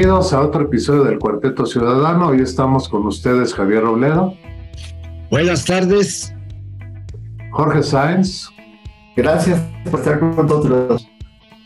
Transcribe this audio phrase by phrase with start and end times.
[0.00, 2.28] Bienvenidos a otro episodio del Cuarteto Ciudadano.
[2.28, 4.32] Hoy estamos con ustedes Javier Robledo.
[5.30, 6.34] Buenas tardes.
[7.50, 8.48] Jorge Sáenz.
[9.14, 9.60] Gracias
[9.90, 11.06] por estar con nosotros.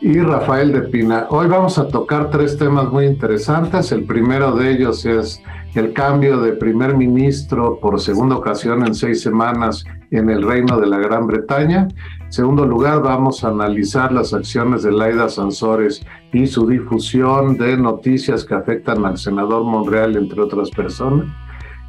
[0.01, 1.29] Y Rafael de Pina.
[1.31, 3.93] Hoy vamos a tocar tres temas muy interesantes.
[3.93, 5.41] El primero de ellos es
[5.75, 10.87] el cambio de primer ministro por segunda ocasión en seis semanas en el Reino de
[10.87, 11.89] la Gran Bretaña.
[12.21, 17.77] En segundo lugar, vamos a analizar las acciones de Laida Sansores y su difusión de
[17.77, 21.27] noticias que afectan al senador Monreal, entre otras personas.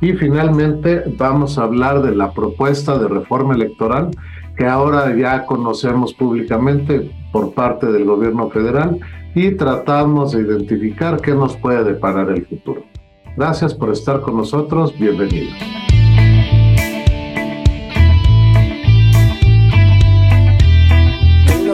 [0.01, 4.09] Y finalmente vamos a hablar de la propuesta de reforma electoral
[4.57, 8.99] que ahora ya conocemos públicamente por parte del gobierno federal
[9.35, 12.94] y tratamos de identificar qué nos puede deparar el futuro.
[13.37, 15.53] Gracias por estar con nosotros, bienvenidos.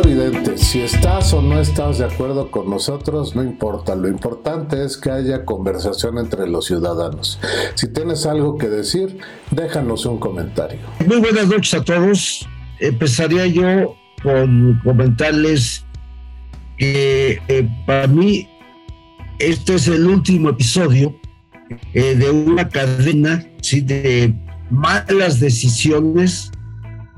[0.03, 3.95] Evidente, si estás o no estás de acuerdo con nosotros, no importa.
[3.95, 7.39] Lo importante es que haya conversación entre los ciudadanos.
[7.75, 9.19] Si tienes algo que decir,
[9.51, 10.79] déjanos un comentario.
[11.05, 12.49] Muy buenas noches a todos.
[12.79, 15.85] Empezaría yo con comentarles
[16.77, 18.49] que eh, para mí
[19.37, 21.20] este es el último episodio
[21.93, 23.81] eh, de una cadena ¿sí?
[23.81, 24.33] de
[24.69, 26.51] malas decisiones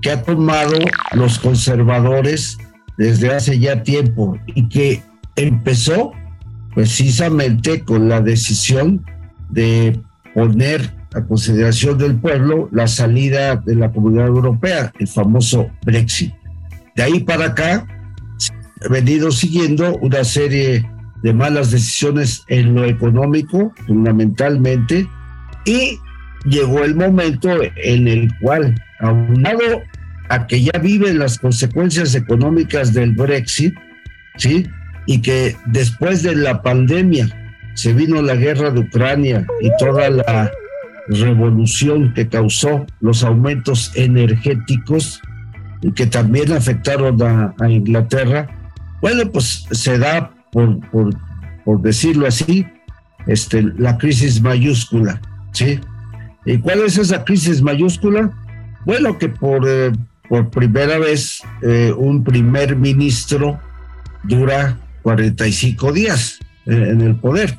[0.02, 0.78] que ha tomado
[1.14, 2.58] los conservadores
[2.98, 5.02] desde hace ya tiempo y que
[5.36, 6.12] empezó
[6.76, 9.06] precisamente con la decisión
[9.50, 10.00] de
[10.34, 16.34] poner a consideración del pueblo la salida de la comunidad europea, el famoso Brexit.
[16.96, 17.88] De ahí para acá,
[18.82, 20.90] he venido siguiendo una serie
[21.24, 25.08] de malas decisiones en lo económico, fundamentalmente,
[25.66, 25.98] y
[26.46, 29.82] llegó el momento en el cual, aunado
[30.30, 33.74] a que ya viven las consecuencias económicas del Brexit,
[34.36, 34.68] ¿sí?
[35.06, 37.30] Y que después de la pandemia
[37.74, 40.52] se vino la guerra de Ucrania y toda la
[41.08, 45.22] revolución que causó los aumentos energéticos
[45.96, 48.48] que también afectaron a, a Inglaterra,
[49.02, 50.80] bueno, pues se da por,
[51.66, 52.66] por, decirlo así,
[53.28, 55.20] este, la crisis mayúscula,
[55.52, 55.80] ¿sí?
[56.46, 58.32] ¿Y cuál es esa crisis mayúscula?
[58.86, 59.92] Bueno, que por, eh,
[60.30, 63.60] por primera vez eh, un primer ministro
[64.24, 67.56] dura 45 días eh, en el poder,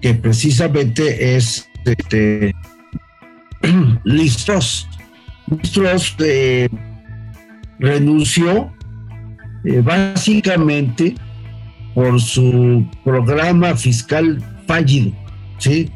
[0.00, 2.54] que precisamente es este.
[4.04, 4.88] Listos
[7.78, 8.72] renunció
[9.82, 11.14] básicamente
[11.94, 15.12] por su programa fiscal fallido,
[15.58, 15.90] ¿sí?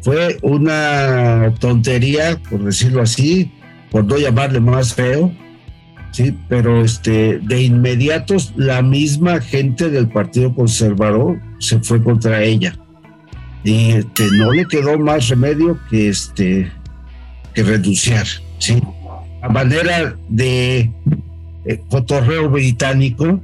[0.00, 3.50] Fue una tontería, por decirlo así,
[3.90, 5.32] por no llamarle más feo,
[6.12, 12.78] sí, pero este, de inmediato la misma gente del Partido Conservador se fue contra ella.
[13.64, 16.70] Y este, no le quedó más remedio que, este,
[17.54, 18.26] que renunciar,
[18.58, 18.80] ¿sí?
[19.42, 20.90] A manera de
[21.64, 23.40] eh, cotorreo británico,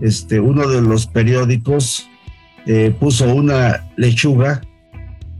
[0.00, 2.08] este, uno de los periódicos
[2.66, 4.60] eh, puso una lechuga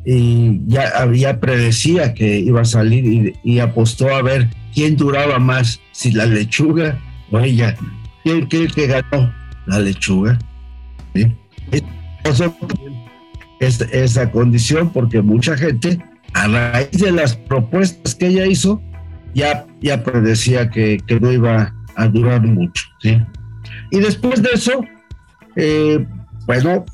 [0.04, 5.80] y ya había predecía que iba a salir y, apostó a ver quién duraba más,
[5.90, 6.98] si la lechuga
[7.32, 7.74] o ella.
[8.22, 9.34] ¿Quién cree que ganó?
[9.66, 10.38] La lechuga.
[11.14, 11.32] ¿Sí?
[13.58, 15.98] esa condición porque mucha gente,
[16.34, 18.80] a raíz de las propuestas que ella hizo,
[19.34, 22.84] ya, ya predecía que, que no iba a durar mucho.
[23.00, 23.20] ¿sí?
[23.90, 24.84] Y después de eso,
[25.56, 26.06] eh,
[26.46, 26.84] bueno,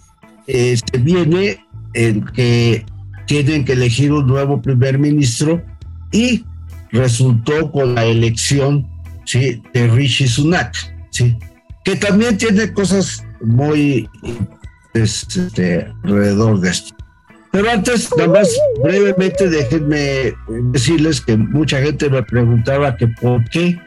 [0.46, 2.84] se este, viene el que
[3.26, 5.62] tienen que elegir un nuevo primer ministro
[6.10, 6.44] y
[6.90, 8.86] resultó con la elección
[9.24, 9.62] ¿sí?
[9.72, 10.74] de Rishi Sunak,
[11.10, 11.36] ¿sí?
[11.84, 14.08] que también tiene cosas muy
[14.94, 16.94] este, alrededor de esto.
[17.50, 18.48] Pero antes, nada más
[18.82, 20.34] brevemente, déjenme
[20.72, 23.78] decirles que mucha gente me preguntaba que por qué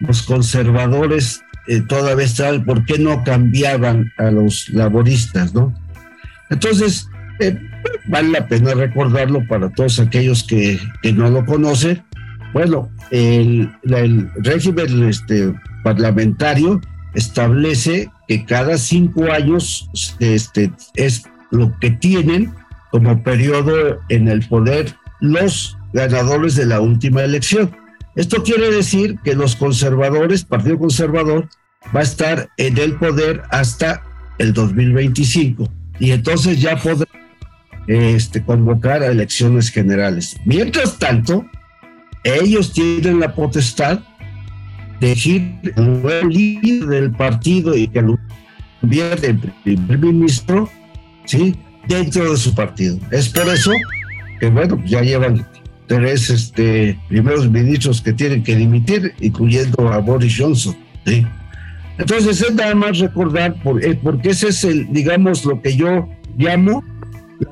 [0.00, 5.74] los conservadores eh, todavía está por qué no cambiaban a los laboristas, ¿no?
[6.50, 7.08] Entonces,
[7.40, 7.58] eh,
[8.06, 10.78] vale la pena recordarlo para todos aquellos que,
[11.14, 12.02] no lo conocen.
[12.52, 13.70] Bueno, el,
[14.36, 15.52] régimen este,
[15.82, 16.80] parlamentario
[17.14, 19.88] establece que cada cinco años
[20.20, 22.52] este, es lo que tienen
[22.90, 27.70] como periodo en el poder los ganadores de la última elección.
[28.16, 31.48] Esto quiere decir que los conservadores, Partido Conservador,
[31.94, 34.02] va a estar en el poder hasta
[34.38, 35.68] el 2025
[35.98, 37.08] y entonces ya podrá
[37.86, 40.36] este, convocar a elecciones generales.
[40.44, 41.44] Mientras tanto,
[42.22, 44.00] ellos tienen la potestad
[45.00, 48.18] de elegir el nuevo líder del partido y que lo
[48.80, 50.68] convierte en primer ministro,
[51.24, 51.56] ¿sí?
[51.88, 52.98] dentro de su partido.
[53.10, 53.72] Es por eso
[54.40, 55.46] que, bueno, ya llevan
[55.86, 60.76] tres este, primeros ministros que tienen que dimitir, incluyendo a Boris Johnson.
[61.06, 61.26] ¿sí?
[61.98, 66.08] Entonces es nada más recordar, por, eh, porque ese es el, digamos, lo que yo
[66.36, 66.82] llamo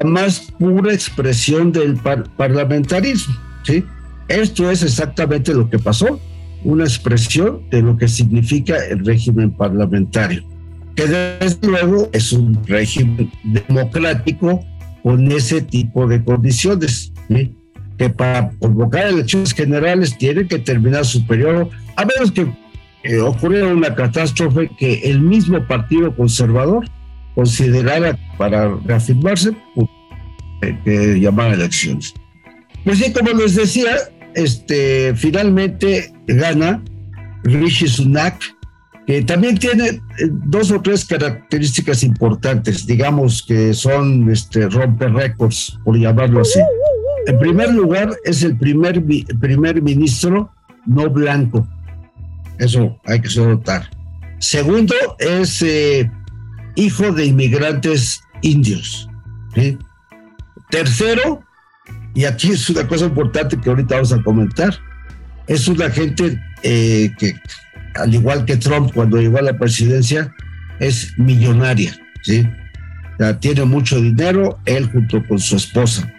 [0.01, 1.97] la más pura expresión del
[2.37, 3.35] parlamentarismo.
[3.65, 3.85] ¿sí?
[4.29, 6.21] Esto es exactamente lo que pasó,
[6.65, 10.45] una expresión de lo que significa el régimen parlamentario,
[10.95, 14.65] que desde luego es un régimen democrático
[15.03, 17.13] con ese tipo de condiciones,
[17.99, 22.47] que para convocar elecciones generales tiene que terminar su periodo, a menos que
[23.05, 26.87] eh, ocurriera una catástrofe que el mismo Partido Conservador
[27.35, 29.89] considerara para reafirmarse pues,
[30.85, 32.15] que llamar elecciones.
[32.85, 33.97] Pues sí, como les decía,
[34.35, 36.83] este, finalmente gana
[37.45, 38.41] Rishi Sunak,
[39.07, 40.01] que también tiene eh,
[40.47, 46.61] dos o tres características importantes, digamos que son este, romper récords, por llamarlo así.
[47.27, 49.03] En primer lugar, es el primer,
[49.41, 50.51] primer ministro
[50.87, 51.67] no blanco.
[52.59, 53.89] Eso hay que notar.
[54.39, 56.11] Segundo, es eh,
[56.75, 59.09] hijo de inmigrantes indios.
[60.71, 61.45] Tercero,
[62.15, 64.75] y aquí es una cosa importante que ahorita vamos a comentar,
[65.47, 67.35] es una gente eh, que,
[67.95, 70.35] al igual que Trump cuando llegó a la presidencia,
[70.81, 72.47] es millonaria, ¿sí?
[73.41, 76.13] tiene mucho dinero, él junto con su esposa.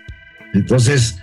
[0.53, 1.17] Entonces,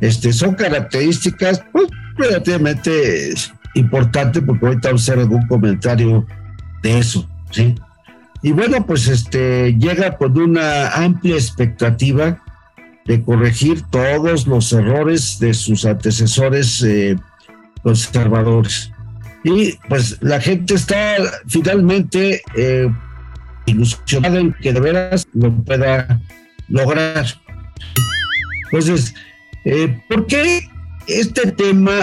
[0.00, 3.34] este, son características pues, relativamente
[3.74, 6.26] importantes, porque ahorita vamos a hacer algún comentario
[6.82, 7.74] de eso, ¿sí?
[8.42, 12.42] Y bueno, pues este llega con una amplia expectativa
[13.04, 17.16] de corregir todos los errores de sus antecesores eh,
[17.82, 18.92] conservadores.
[19.44, 21.16] Y pues la gente está
[21.46, 22.90] finalmente eh,
[23.66, 26.20] ilusionada en que de veras lo pueda
[26.68, 27.26] lograr.
[28.72, 29.14] Entonces,
[29.64, 30.68] eh, ¿por qué
[31.06, 32.00] este tema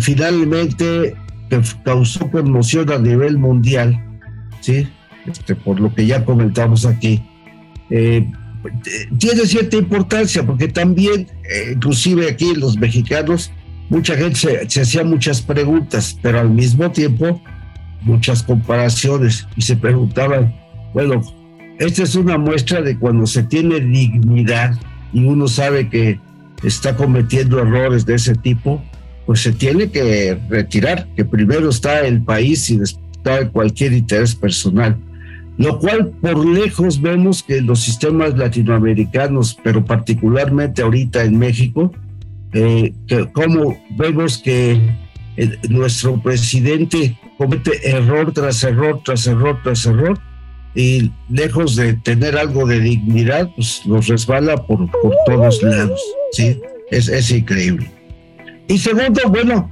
[0.00, 1.14] finalmente
[1.84, 4.02] causó conmoción a nivel mundial?
[4.60, 4.88] ¿sí?
[5.26, 7.22] Este, por lo que ya comentamos aquí,
[7.90, 8.26] eh,
[9.18, 13.52] tiene cierta importancia porque también, eh, inclusive aquí los mexicanos,
[13.88, 17.40] mucha gente se, hacía muchas preguntas, pero al mismo tiempo
[18.02, 20.54] muchas comparaciones y se preguntaban,
[20.92, 21.20] bueno,
[21.78, 24.76] esta es una muestra de cuando se tiene dignidad
[25.12, 26.20] y uno sabe que
[26.62, 28.82] está cometiendo errores de ese tipo,
[29.26, 33.06] pues se tiene que retirar, que primero está el país y después
[33.52, 34.96] cualquier interés personal,
[35.58, 41.92] lo cual por lejos vemos que los sistemas latinoamericanos, pero particularmente ahorita en México,
[42.52, 44.80] eh, que como vemos que
[45.36, 50.18] eh, nuestro presidente comete error tras error, tras error, tras error,
[50.76, 56.00] y lejos de tener algo de dignidad, pues nos resbala por, por todos lados,
[56.32, 56.60] ¿sí?
[56.90, 57.90] Es, es increíble.
[58.68, 59.70] Y segundo, bueno,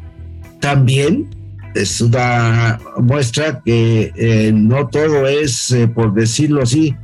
[0.60, 1.28] también
[1.74, 6.96] es una muestra que eh, no todo es, eh, por decirlo así,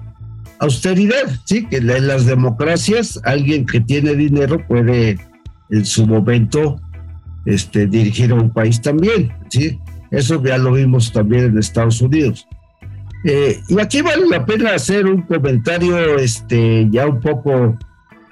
[0.60, 5.18] austeridad, sí, que en las democracias alguien que tiene dinero puede
[5.68, 6.80] en su momento
[7.44, 9.78] este, dirigir a un país también, sí,
[10.10, 12.46] eso ya lo vimos también en Estados Unidos.
[13.24, 17.78] Eh, y aquí vale la pena hacer un comentario este, ya un poco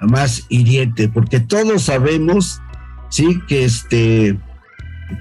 [0.01, 2.61] más hiriente, porque todos sabemos,
[3.09, 4.37] sí, que este,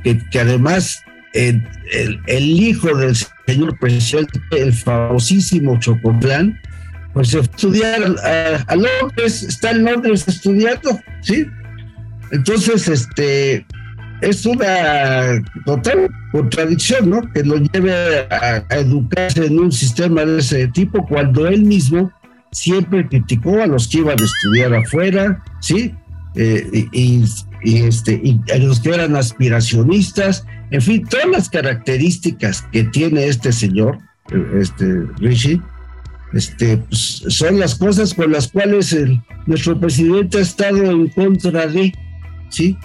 [0.02, 1.02] que, además
[1.34, 1.62] el,
[2.28, 3.14] hijo del
[3.46, 6.58] señor presidente, el famosísimo Chocomplán,
[7.12, 11.46] pues fue a estudiar a, Londres, está en Londres estudiando, ¿sí?
[12.30, 13.66] Entonces, este,
[14.20, 17.32] es una total contradicción, ¿no?
[17.32, 17.92] Que lo lleve
[18.30, 22.10] a, educarse en un sistema de ese tipo cuando él mismo
[22.52, 25.94] siempre criticó a los que iban a estudiar afuera, ¿sí?
[26.34, 27.24] Eh, y,
[27.64, 33.52] este, y a los que eran aspiracionistas en fin, todas las características que tiene este
[33.52, 33.98] señor,
[34.60, 35.60] este Rishi,
[36.34, 38.94] este, pues, son las cosas con las cuales
[39.46, 41.92] nuestro presidente ha estado en contra de,
[42.50, 42.76] ¿sí?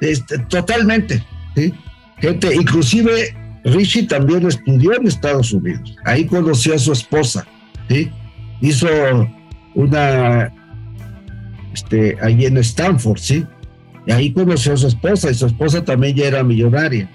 [0.00, 1.24] Este, totalmente,
[1.56, 1.74] ¿sí?
[2.18, 7.46] Gente, inclusive Rishi también estudió en Estados Unidos, ahí conoció a su esposa,
[7.88, 8.10] ¿sí?
[8.60, 8.88] Hizo
[9.74, 10.52] una,
[11.72, 13.46] este, ahí en Stanford, ¿sí?
[14.06, 17.10] Y ahí conoció a su esposa y su esposa también ya era millonaria.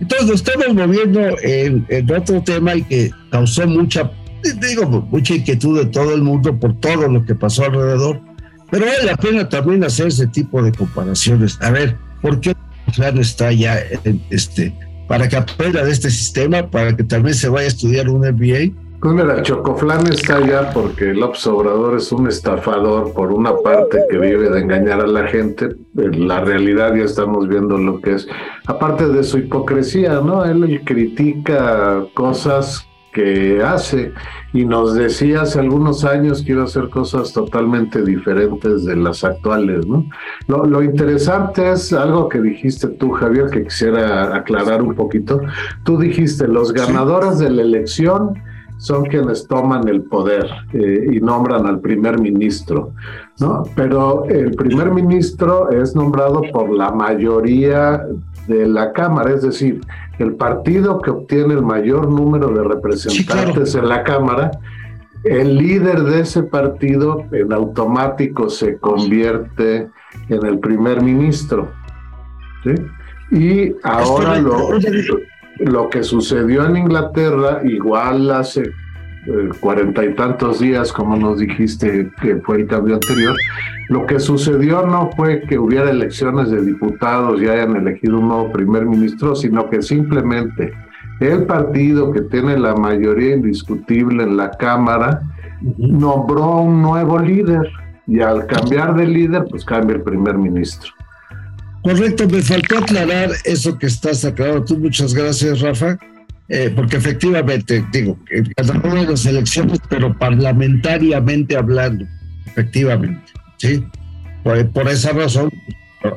[0.00, 4.10] Entonces nos estamos moviendo en, otro tema y que causó mucha,
[4.42, 8.22] digo, mucha inquietud de todo el mundo por todo lo que pasó alrededor.
[8.70, 11.58] Pero vale la pena también hacer ese tipo de comparaciones.
[11.60, 12.54] A ver, ¿por qué
[12.96, 13.78] plan está ya
[14.30, 14.74] este,
[15.06, 18.74] para que aprenda de este sistema, para que vez se vaya a estudiar un MBA
[19.00, 24.18] Pues mira, chocoflán está allá porque el Obrador es un estafador por una parte que
[24.18, 25.76] vive de engañar a la gente.
[25.96, 28.28] En la realidad ya estamos viendo lo que es.
[28.66, 30.44] Aparte de su hipocresía, ¿no?
[30.44, 32.87] Él critica cosas
[33.18, 34.12] que hace
[34.52, 39.24] y nos decía hace algunos años que iba a hacer cosas totalmente diferentes de las
[39.24, 40.06] actuales, ¿no?
[40.46, 45.40] Lo, lo, interesante es algo que dijiste tú, Javier, que quisiera aclarar un poquito.
[45.82, 48.34] Tú dijiste, los ganadores de la elección
[48.76, 52.92] son quienes toman el poder eh, y nombran al primer ministro,
[53.40, 53.64] ¿no?
[53.74, 58.00] Pero el primer ministro es nombrado por la mayoría
[58.46, 59.80] de la Cámara, es decir,
[60.18, 64.50] el partido que obtiene el mayor número de representantes en la Cámara,
[65.24, 69.88] el líder de ese partido en automático se convierte
[70.28, 71.70] en el primer ministro.
[72.64, 72.74] ¿sí?
[73.30, 74.70] Y ahora lo,
[75.58, 78.70] lo que sucedió en Inglaterra, igual hace
[79.60, 83.34] cuarenta y tantos días, como nos dijiste que fue el cambio anterior,
[83.88, 88.52] lo que sucedió no fue que hubiera elecciones de diputados y hayan elegido un nuevo
[88.52, 90.72] primer ministro, sino que simplemente
[91.20, 95.22] el partido que tiene la mayoría indiscutible en la Cámara
[95.76, 97.68] nombró un nuevo líder
[98.06, 100.92] y al cambiar de líder, pues cambia el primer ministro.
[101.82, 104.64] Correcto, me faltó aclarar eso que estás aclarando.
[104.64, 105.98] Tú, muchas gracias, Rafa.
[106.50, 108.18] Eh, porque efectivamente, digo,
[108.82, 112.06] una de las elecciones, pero parlamentariamente hablando,
[112.46, 113.84] efectivamente, ¿sí?
[114.42, 115.50] Por, esa razón,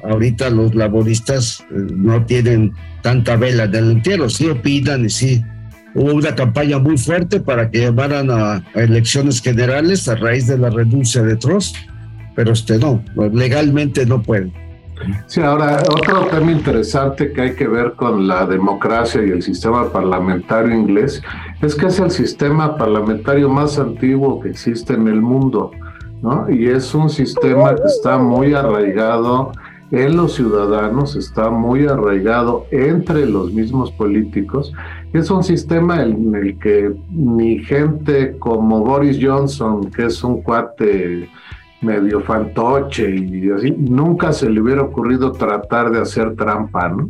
[0.04, 2.72] ahorita los laboristas eh, no tienen
[3.02, 5.44] tanta vela en el entierro, sí opinan y sí.
[5.94, 10.58] Hubo una campaña muy fuerte para que llevaran a, a elecciones generales a raíz de
[10.58, 11.76] la renuncia de Trost,
[12.38, 14.54] pero este no, legalmente no pueden.
[15.28, 19.92] Sí, ahora otro tema interesante que hay que ver con la democracia y el sistema
[19.92, 21.22] parlamentario inglés
[21.62, 25.72] es que es el sistema parlamentario más antiguo que existe en el mundo,
[26.22, 26.50] ¿no?
[26.50, 29.52] Y es un sistema que está muy arraigado
[29.92, 34.74] en los ciudadanos, está muy arraigado entre los mismos políticos.
[35.12, 41.30] Es un sistema en el que ni gente como Boris Johnson, que es un cuate
[41.82, 47.10] medio fantoche y así, nunca se le hubiera ocurrido tratar de hacer trampa, ¿no?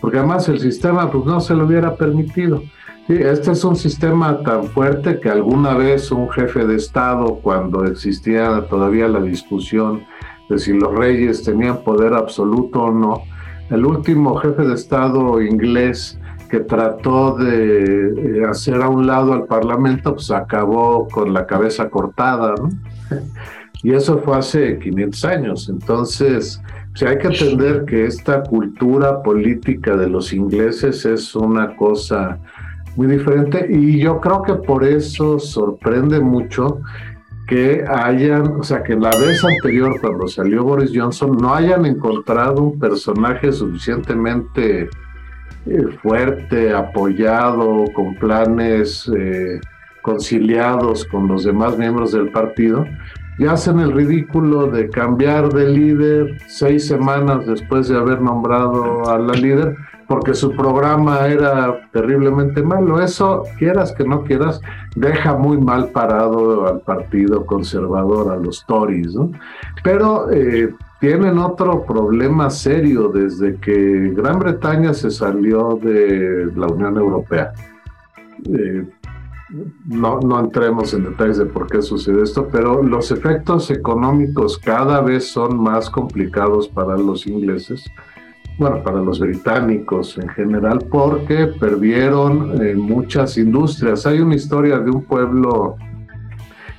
[0.00, 2.62] Porque además el sistema pues no se lo hubiera permitido.
[3.08, 8.66] este es un sistema tan fuerte que alguna vez un jefe de Estado, cuando existía
[8.68, 10.04] todavía la discusión
[10.50, 13.22] de si los reyes tenían poder absoluto o no,
[13.70, 16.18] el último jefe de Estado inglés
[16.50, 22.54] que trató de hacer a un lado al Parlamento, pues acabó con la cabeza cortada,
[22.56, 22.68] ¿no?
[23.84, 25.68] Y eso fue hace 500 años.
[25.68, 26.60] Entonces,
[27.06, 32.38] hay que entender que esta cultura política de los ingleses es una cosa
[32.96, 36.80] muy diferente y yo creo que por eso sorprende mucho
[37.46, 42.62] que hayan, o sea, que la vez anterior cuando salió Boris Johnson no hayan encontrado
[42.62, 44.88] un personaje suficientemente
[45.66, 49.60] eh, fuerte, apoyado, con planes eh,
[50.00, 52.86] conciliados con los demás miembros del partido,
[53.38, 59.18] y hacen el ridículo de cambiar de líder seis semanas después de haber nombrado a
[59.18, 59.76] la líder
[60.06, 63.00] porque su programa era terriblemente malo.
[63.00, 64.60] Eso, quieras que no quieras,
[64.96, 69.30] deja muy mal parado al partido conservador, a los Tories, ¿no?
[69.82, 76.96] Pero eh, tienen otro problema serio desde que Gran Bretaña se salió de la Unión
[76.96, 77.52] Europea.
[78.46, 78.86] Eh,
[79.86, 85.00] no, no entremos en detalles de por qué sucede esto, pero los efectos económicos cada
[85.00, 87.84] vez son más complicados para los ingleses,
[88.58, 94.06] bueno, para los británicos en general, porque perdieron eh, muchas industrias.
[94.06, 95.76] Hay una historia de un pueblo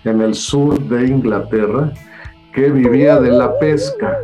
[0.03, 1.91] en el sur de Inglaterra
[2.53, 4.17] que vivía de la pesca,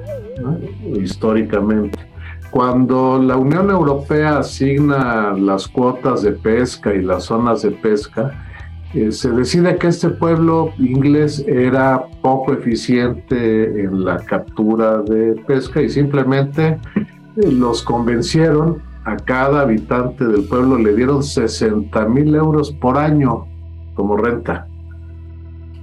[0.95, 2.10] históricamente
[2.51, 8.45] cuando la Unión Europea asigna las cuotas de pesca y las zonas de pesca,
[8.93, 15.81] eh, se decide que este pueblo inglés era poco eficiente en la captura de pesca
[15.81, 16.77] y simplemente
[17.37, 18.81] eh, los convencieron.
[19.05, 23.47] A cada habitante del pueblo le dieron 60 mil euros por año
[23.95, 24.67] como renta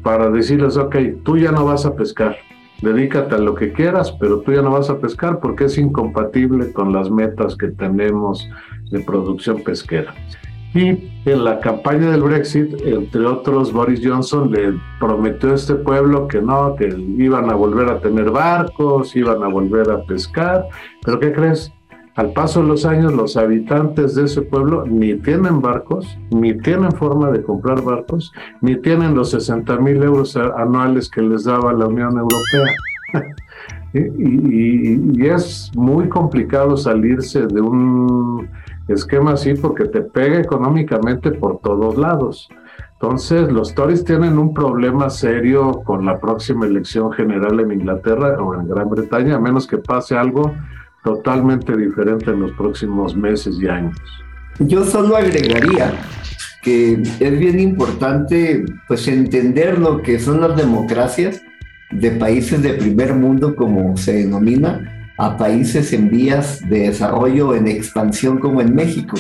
[0.03, 2.37] para decirles, ok, tú ya no vas a pescar,
[2.83, 6.73] dedícate a lo que quieras, pero tú ya no vas a pescar porque es incompatible
[6.73, 8.49] con las metas que tenemos
[8.91, 10.15] de producción pesquera.
[10.75, 16.29] Y en la campaña del Brexit, entre otros, Boris Johnson le prometió a este pueblo
[16.29, 20.67] que no, que iban a volver a tener barcos, iban a volver a pescar,
[21.05, 21.73] pero ¿qué crees?
[22.19, 26.91] Al paso de los años, los habitantes de ese pueblo ni tienen barcos, ni tienen
[26.91, 31.87] forma de comprar barcos, ni tienen los 60 mil euros anuales que les daba la
[31.87, 33.35] Unión Europea.
[34.19, 38.49] y, es muy complicado salirse de un
[38.89, 42.49] esquema así porque te pega económicamente por todos lados.
[42.95, 48.57] Entonces, los Tories tienen un problema serio con la próxima elección general en Inglaterra o
[48.57, 50.53] en Gran Bretaña, a menos que pase algo
[51.15, 53.97] totalmente diferente en los próximos meses y años.
[54.59, 55.95] Yo solo agregaría
[56.63, 61.43] que es bien importante pues entender lo que son las democracias
[61.91, 67.69] de países de primer mundo como se denomina a países en vías de desarrollo en
[67.69, 69.17] expansión como en México.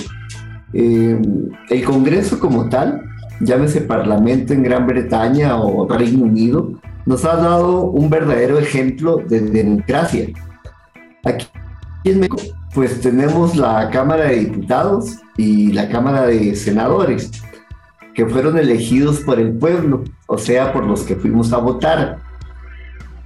[0.72, 1.18] Eh,
[1.70, 3.02] el Congreso como tal,
[3.40, 9.40] llámese Parlamento en Gran Bretaña o Reino Unido, nos ha dado un verdadero ejemplo de
[9.40, 10.26] democracia.
[11.24, 11.46] Aquí
[12.04, 12.38] en México,
[12.74, 17.30] pues tenemos la Cámara de Diputados y la Cámara de Senadores,
[18.14, 22.18] que fueron elegidos por el pueblo, o sea, por los que fuimos a votar.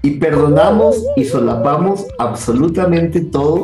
[0.02, 3.62] Y perdonamos y solapamos absolutamente todo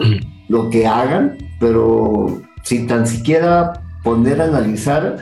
[0.48, 5.16] lo que hagan, pero sin tan siquiera poner a analizar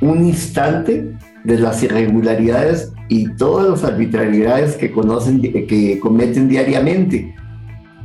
[0.00, 7.34] un instante de las irregularidades y todas las arbitrariedades que, conocen, que cometen diariamente.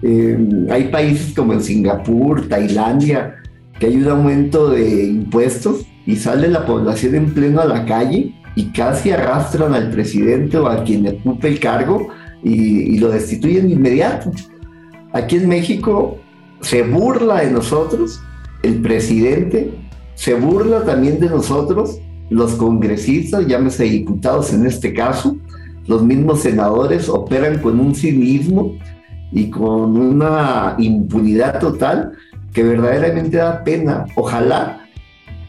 [0.02, 0.38] Eh,
[0.70, 3.36] hay países como en Singapur, Tailandia,
[3.80, 8.34] que hay un aumento de impuestos y sale la población en pleno a la calle
[8.56, 12.10] y casi arrastran al presidente o a quien ocupe el cargo
[12.44, 14.32] y, y lo destituyen de inmediato.
[15.14, 16.18] Aquí en México
[16.62, 18.22] se burla de nosotros
[18.64, 19.74] el presidente,
[20.16, 22.00] se burla también de nosotros
[22.30, 25.38] los congresistas, llámese diputados en este caso,
[25.88, 28.74] los mismos senadores operan con un cinismo
[29.36, 32.14] y con una impunidad total
[32.54, 34.06] que verdaderamente da pena.
[34.16, 34.88] Ojalá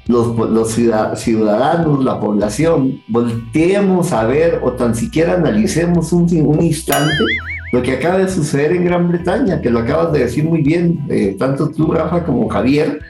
[0.09, 7.25] los, ciudadanos, la población, volteemos a ver o tan siquiera analicemos un, un instante
[7.73, 11.05] lo que acaba de suceder en Gran Bretaña, que lo acabas de decir muy bien,
[11.09, 13.01] eh, tanto tú, Rafa, como Javier,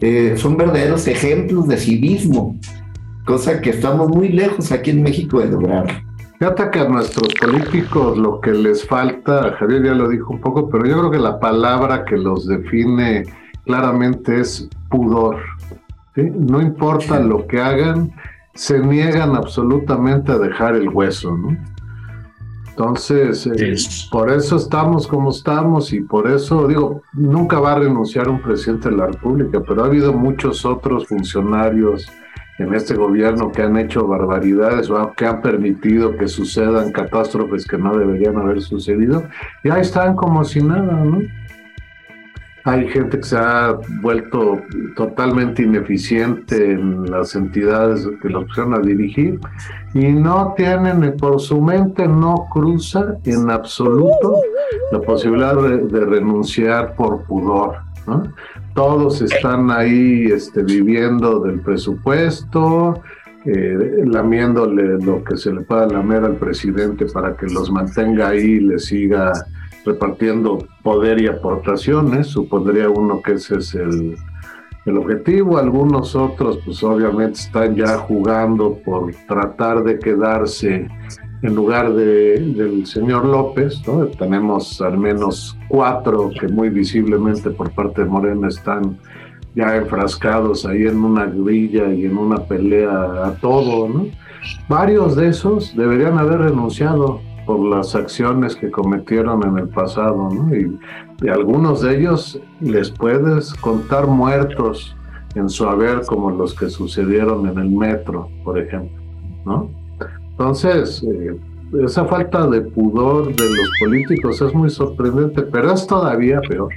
[0.00, 2.58] eh, son verdaderos ejemplos de civismo,
[3.24, 6.07] cosa que estamos muy lejos aquí en México de lograr.
[6.38, 10.68] Fíjate que a nuestros políticos lo que les falta, Javier ya lo dijo un poco,
[10.68, 13.24] pero yo creo que la palabra que los define
[13.64, 15.40] claramente es pudor.
[16.14, 18.12] No importa lo que hagan,
[18.54, 21.56] se niegan absolutamente a dejar el hueso, ¿no?
[22.70, 23.74] Entonces, eh,
[24.12, 28.90] por eso estamos como estamos y por eso digo, nunca va a renunciar un presidente
[28.90, 32.08] de la República, pero ha habido muchos otros funcionarios
[32.58, 37.78] en este gobierno que han hecho barbaridades o que han permitido que sucedan catástrofes que
[37.78, 39.24] no deberían haber sucedido,
[39.62, 41.20] y ahí están como si nada, ¿no?
[42.64, 44.60] Hay gente que se ha vuelto
[44.94, 49.40] totalmente ineficiente en las entidades que los pusieron a dirigir
[49.94, 54.34] y no tienen, por su mente no cruza en absoluto
[54.92, 57.76] la posibilidad de, renunciar por pudor.
[58.06, 58.24] ¿no?
[58.78, 63.02] Todos están ahí este, viviendo del presupuesto,
[63.44, 68.38] eh, lamiéndole lo que se le pueda lamer al presidente para que los mantenga ahí
[68.38, 69.32] y le siga
[69.84, 72.28] repartiendo poder y aportaciones.
[72.28, 74.16] Supondría uno que ese es el,
[74.86, 75.58] el objetivo.
[75.58, 80.86] Algunos otros, pues obviamente están ya jugando por tratar de quedarse
[81.42, 84.06] en lugar de, del señor López, ¿no?
[84.06, 88.98] tenemos al menos cuatro que muy visiblemente por parte de Morena están
[89.54, 94.06] ya enfrascados ahí en una grilla y en una pelea a todo, ¿no?
[94.68, 100.54] Varios de esos deberían haber renunciado por las acciones que cometieron en el pasado, ¿no?
[100.54, 104.96] Y algunos de ellos les puedes contar muertos
[105.34, 109.02] en su haber como los que sucedieron en el metro, por ejemplo,
[109.44, 109.77] ¿no?
[110.38, 111.36] Entonces, eh,
[111.84, 116.72] esa falta de pudor de los políticos es muy sorprendente, pero es todavía peor.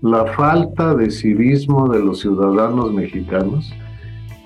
[0.00, 3.70] La falta de civismo de los ciudadanos mexicanos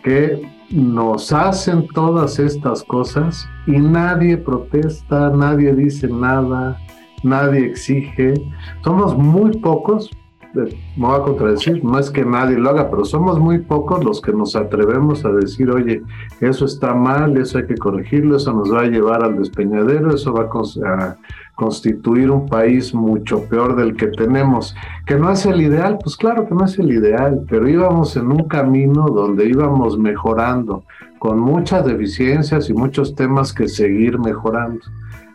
[0.03, 6.79] que nos hacen todas estas cosas y nadie protesta, nadie dice nada,
[7.23, 8.35] nadie exige.
[8.83, 10.11] Somos muy pocos,
[10.53, 14.21] me voy a contradecir, no es que nadie lo haga, pero somos muy pocos los
[14.21, 16.03] que nos atrevemos a decir, oye,
[16.41, 20.33] eso está mal, eso hay que corregirlo, eso nos va a llevar al despeñadero, eso
[20.33, 21.17] va a,
[21.55, 24.75] constituir un país mucho peor del que tenemos.
[25.05, 28.33] Que no es el ideal, pues claro que no es el ideal, pero íbamos en
[28.33, 30.85] un camino donde íbamos mejorando,
[31.19, 34.81] con muchas deficiencias y muchos temas que seguir mejorando.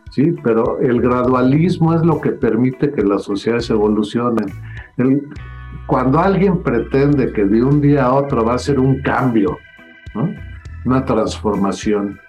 [0.10, 0.34] ¿sí?
[0.43, 4.47] Pero el gradualismo es lo que permite que las sociedades evolucionen.
[5.88, 9.58] Cuando alguien pretende que de un día a otro va a ser un cambio,
[10.86, 12.19] una transformación,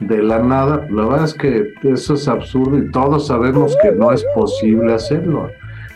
[0.00, 4.12] de la nada, la verdad es que eso es absurdo y todos sabemos que no
[4.12, 5.50] es posible hacerlo.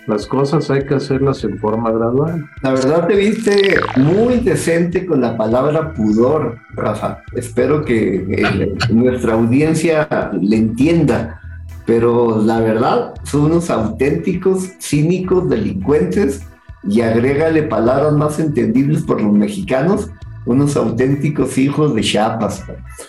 [0.07, 2.49] Las cosas hay que hacerlas en forma gradual.
[2.63, 7.23] La verdad te viste muy decente con la palabra pudor, Rafa.
[7.35, 10.09] Espero que eh, nuestra audiencia
[10.41, 11.43] le entienda.
[11.89, 16.43] Pero la verdad, son unos auténticos, cínicos, delincuentes
[16.85, 20.11] y agrégale palabras más entendibles por los mexicanos
[20.45, 22.63] unos auténticos hijos de Chiapas.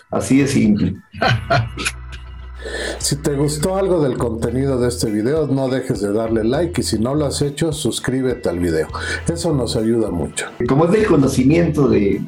[0.09, 0.95] Así de simple.
[2.97, 6.83] Si te gustó algo del contenido de este video, no dejes de darle like y
[6.83, 8.89] si no lo has hecho, suscríbete al video.
[9.31, 10.47] Eso nos ayuda mucho.
[10.67, 12.21] Como es del conocimiento de,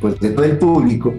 [0.00, 1.12] pues, de todo el público,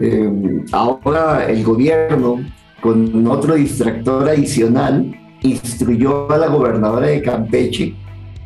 [0.00, 2.40] eh, ahora el gobierno,
[2.84, 7.94] con otro distractor adicional, instruyó a la gobernadora de Campeche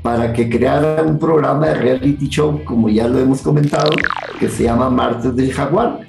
[0.01, 3.90] para que creara un programa de reality show, como ya lo hemos comentado,
[4.38, 6.03] que se llama Martes del Jaguar.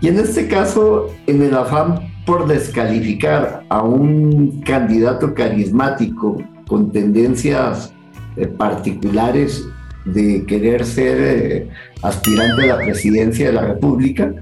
[0.00, 7.94] Y en este caso, en el afán por descalificar a un candidato carismático con tendencias
[8.38, 9.64] eh, particulares
[10.04, 11.68] de querer ser eh,
[12.02, 14.34] aspirante a la presidencia de la República,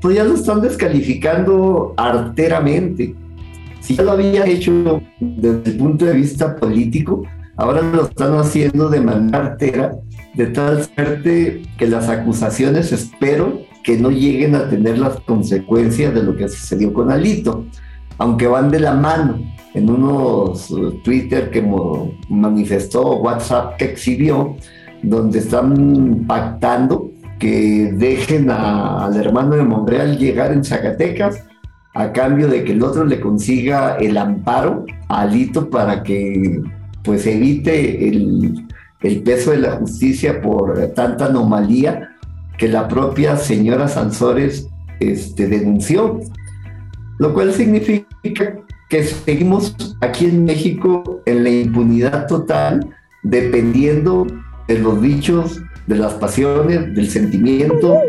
[0.00, 3.14] pues ya lo están descalificando arteramente.
[3.80, 7.22] Si ya lo había hecho desde el punto de vista político,
[7.58, 9.96] Ahora lo están haciendo de manera artera,
[10.34, 16.22] de tal suerte que las acusaciones espero que no lleguen a tener las consecuencias de
[16.22, 17.64] lo que sucedió con Alito,
[18.18, 19.38] aunque van de la mano
[19.72, 21.66] en unos uh, Twitter que
[22.28, 24.56] manifestó, WhatsApp que exhibió,
[25.02, 31.44] donde están pactando que dejen al hermano de Montreal llegar en Zacatecas
[31.94, 36.60] a cambio de que el otro le consiga el amparo a Alito para que
[37.02, 38.66] pues evite el,
[39.24, 42.10] peso de la justicia por tanta anomalía
[42.58, 44.68] que la propia señora Sansores
[44.98, 46.20] este, denunció,
[47.18, 48.06] lo cual significa
[48.88, 52.88] que seguimos aquí en México en la impunidad total,
[53.22, 54.26] dependiendo
[54.66, 58.00] de los dichos, de las pasiones, del sentimiento,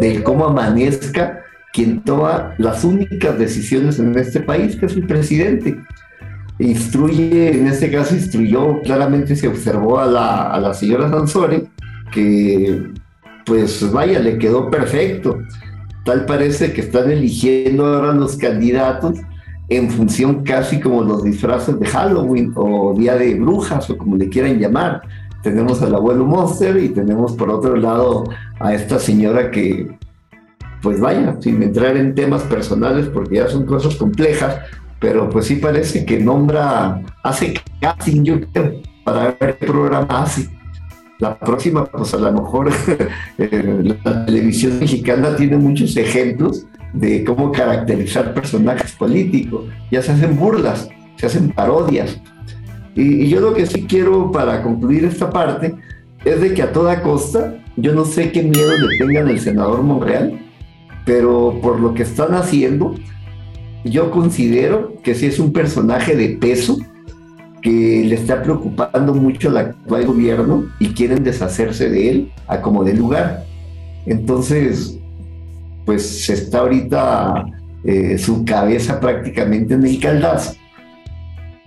[0.00, 5.76] de cómo amanezca quien toma las únicas decisiones en este país, que es el presidente
[6.58, 11.66] instruye, en este caso instruyó, claramente se observó a la, a la señora Sansore,
[12.12, 12.92] que
[13.44, 15.38] pues vaya, le quedó perfecto.
[16.04, 19.18] Tal parece que están eligiendo ahora los candidatos
[19.68, 24.28] en función casi como los disfraces de Halloween o Día de Brujas o como le
[24.28, 25.02] quieran llamar.
[25.42, 28.24] Tenemos al abuelo Monster y tenemos por otro lado
[28.58, 29.96] a esta señora que,
[30.82, 34.58] pues vaya, sin entrar en temas personales porque ya son cosas complejas,
[34.98, 40.48] pero pues sí parece que nombra, hace casting, yo creo, para ver qué programa hace.
[41.20, 42.70] La próxima, pues a lo mejor
[43.38, 49.64] eh, la televisión mexicana tiene muchos ejemplos de cómo caracterizar personajes políticos.
[49.90, 52.20] Ya se hacen burlas, se hacen parodias.
[52.98, 55.72] Y, yo lo que sí quiero para concluir esta parte
[56.24, 59.84] es de que a toda costa, yo no sé qué miedo le tengan el senador
[59.84, 60.40] Monreal,
[61.04, 62.96] pero por lo que están haciendo,
[63.84, 66.76] yo considero que sí es un personaje de peso
[67.62, 72.82] que le está preocupando mucho al actual gobierno y quieren deshacerse de él a como
[72.82, 73.44] de lugar.
[74.06, 74.98] Entonces,
[75.86, 77.46] pues se está ahorita
[77.84, 80.58] eh, su cabeza prácticamente en el caldazo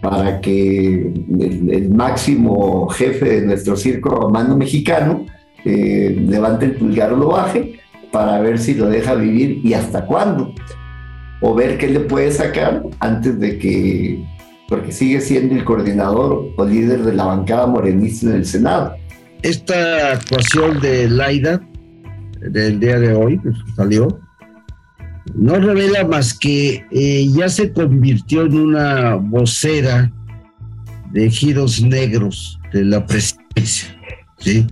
[0.02, 5.26] para que el, máximo jefe de nuestro circo romano mexicano
[5.64, 7.80] eh, levante el pulgar o lo baje
[8.12, 10.54] para ver si lo deja vivir y hasta cuándo
[11.42, 14.24] o ver qué le puede sacar antes de que,
[14.68, 18.96] porque sigue siendo el coordinador o líder de la bancada morenista en el Senado.
[19.42, 21.62] Esta actuación de Laida
[22.40, 24.20] del día de hoy, que salió,
[25.36, 30.12] no revela más que eh, ya se convirtió en una vocera
[31.12, 33.96] de giros negros de la presidencia.
[34.38, 34.66] ¿sí?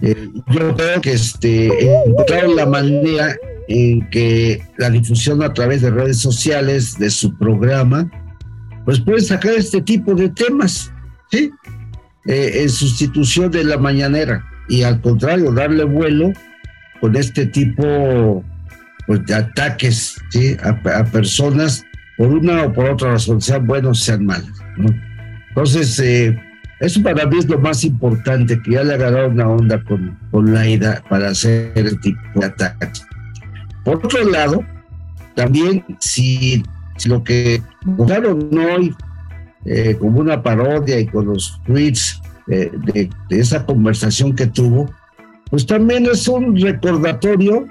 [0.00, 1.68] Eh, yo creo que este,
[2.06, 3.36] encontraron la manera
[3.68, 8.10] en que la difusión a través de redes sociales de su programa,
[8.84, 10.90] pues puede sacar este tipo de temas.
[11.32, 11.50] Eh,
[12.62, 16.30] en sustitución de la mañanera y al contrario, darle vuelo
[17.00, 18.44] con este tipo
[19.18, 20.56] pues, ataques ¿sí?
[20.62, 21.84] a, personas
[22.16, 24.50] por una o por otra razón, sean buenos, sean malos.
[25.48, 26.38] Entonces, eh,
[26.80, 30.52] eso para mí es lo más importante, que ya le agarrado una onda con, con
[30.52, 33.06] la ida para hacer el tipo de ataques.
[33.84, 34.64] Por otro lado,
[35.34, 36.62] también si
[37.06, 38.94] lo que mostraron hoy
[39.64, 42.70] eh, como una parodia y con los tweets de,
[43.28, 44.92] de, esa conversación que tuvo,
[45.50, 47.66] pues también es un recordatorio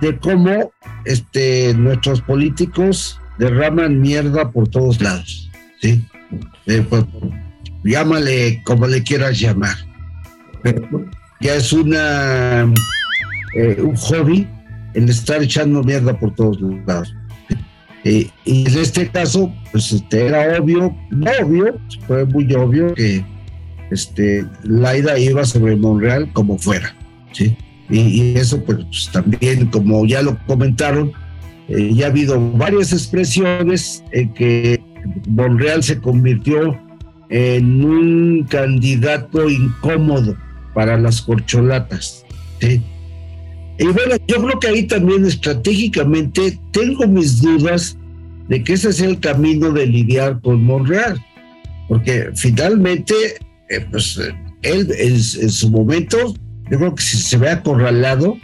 [0.00, 0.72] de cómo
[1.04, 6.04] este, nuestros políticos derraman mierda por todos lados, ¿sí?
[6.66, 7.04] Eh, pues,
[7.84, 9.76] llámale como le quieras llamar.
[11.40, 12.62] ya es una
[13.54, 14.48] eh, un hobby
[14.94, 17.14] el estar echando mierda por todos lados.
[18.04, 23.24] y en este caso, pues este, era obvio, no obvio, fue muy obvio que
[23.90, 26.94] este, Laida iba sobre Monreal como fuera,
[27.32, 27.56] ¿sí?
[27.88, 31.12] Y, eso pues también, como ya lo comentaron,
[31.68, 34.80] eh, ya ha habido varias expresiones en que
[35.28, 36.78] Monreal se convirtió
[37.28, 40.36] en un candidato incómodo
[40.74, 42.24] para las corcholatas.
[42.60, 47.98] Y bueno, yo creo que ahí también estratégicamente tengo mis dudas
[48.48, 51.20] de que ese es el camino de lidiar con Monreal,
[51.88, 53.14] porque finalmente,
[53.68, 54.18] eh, pues
[54.62, 56.34] él en, su momento,
[56.70, 58.36] yo creo que si se ve acorralado,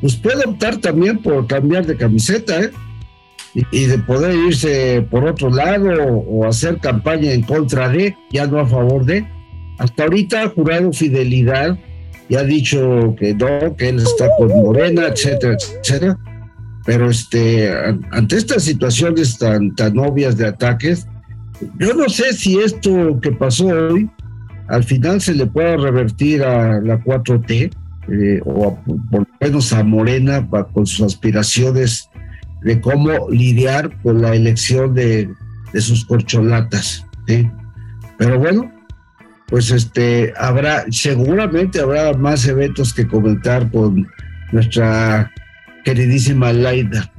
[0.00, 2.70] pues puede optar también por cambiar de camiseta, ¿eh?
[3.54, 8.58] y, de poder irse por otro lado o, hacer campaña en contra de, ya no
[8.58, 9.26] a favor de.
[9.78, 11.78] Hasta ahorita ha jurado fidelidad
[12.28, 16.18] y ha dicho que no, que él está con Morena, etcétera, etcétera.
[16.84, 17.72] Pero este,
[18.10, 21.06] ante estas situaciones tan, tan obvias de ataques,
[21.78, 24.10] yo no sé si esto que pasó hoy
[24.68, 27.70] al final se le pueda revertir a la 4T
[28.08, 28.78] eh, o
[29.10, 32.08] por lo menos a Morena con sus aspiraciones
[32.62, 35.30] de cómo lidiar con la elección de,
[35.74, 37.04] sus corcholatas.
[37.26, 37.50] ¿sí?
[38.16, 38.72] Pero bueno,
[39.48, 44.06] pues este habrá, seguramente habrá más eventos que comentar con
[44.52, 45.32] nuestra
[45.84, 47.10] queridísima Laida,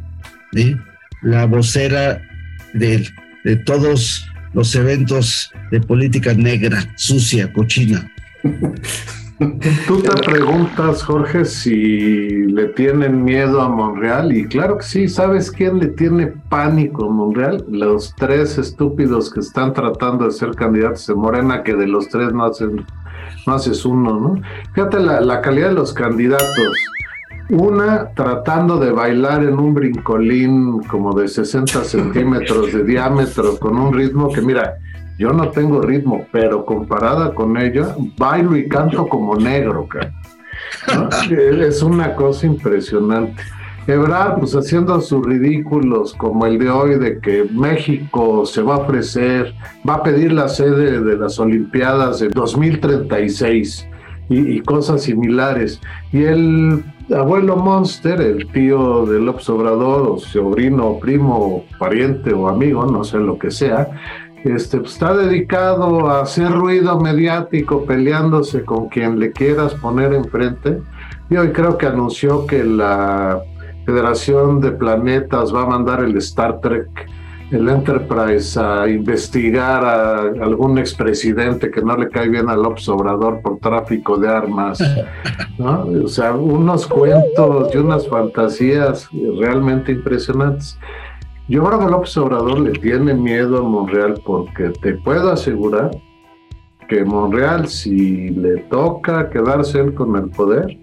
[0.54, 0.76] ¿sí?
[1.22, 2.22] la vocera
[2.74, 3.08] de,
[3.44, 8.10] de todos los eventos de política negra, sucia, cochina.
[9.86, 15.52] Tú te preguntas, Jorge, si le tienen miedo a Monreal, y claro que sí, ¿sabes
[15.52, 17.65] quién le tiene pánico a Monreal?
[17.68, 22.32] Los tres estúpidos que están tratando de ser candidatos de Morena, que de los tres
[22.32, 22.86] no, hacen,
[23.46, 24.41] no haces uno, ¿no?
[24.74, 26.78] Fíjate la, la calidad de los candidatos.
[27.50, 33.94] Una tratando de bailar en un brincolín como de 60 centímetros de diámetro con un
[33.94, 34.78] ritmo que, mira,
[35.20, 39.88] yo no tengo ritmo, pero comparada con ella, bailo y canto como negro,
[41.32, 43.42] Es una cosa impresionante.
[43.88, 48.80] Ebrard, pues haciendo sus ridículos como el de hoy de que México se va a
[48.80, 49.54] ofrecer,
[49.88, 53.88] va a pedir la sede de las Olimpiadas de 2036
[54.30, 55.80] y, y cosas similares.
[56.12, 63.04] Y el abuelo Monster, el tío del Obrador, o sobrino, primo, pariente o amigo, no
[63.04, 63.89] sé lo que sea,
[64.46, 70.82] este, pues, está dedicado a hacer ruido mediático peleándose con quien le quieras poner enfrente.
[71.30, 73.41] Y hoy creo que anunció que la
[73.86, 76.88] Federación de Planetas va a mandar el Star Trek,
[77.52, 83.42] el Enterprise, a investigar a algún expresidente que no le cae bien al López Obrador
[83.42, 84.80] por tráfico de armas.
[85.58, 89.08] O sea, unos cuentos y unas fantasías
[89.40, 90.78] realmente impresionantes.
[91.48, 95.92] Yo creo que López Obrador le tiene miedo a Monreal porque te puedo asegurar
[96.90, 100.78] que Monreal, si le toca quedarse él con el poder,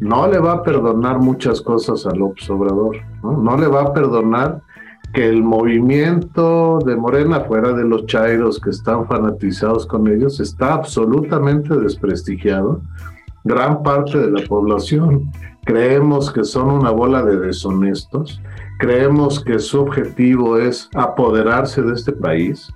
[0.00, 2.96] no le va a perdonar muchas cosas a López Obrador.
[3.22, 3.36] ¿no?
[3.36, 4.62] no le va a perdonar
[5.12, 10.74] que el movimiento de Morena, fuera de los chairos que están fanatizados con ellos, está
[10.74, 12.82] absolutamente desprestigiado.
[13.44, 15.30] Gran parte de la población
[15.64, 18.40] creemos que son una bola de deshonestos
[18.78, 22.72] Creemos que su objetivo es apoderarse de este país.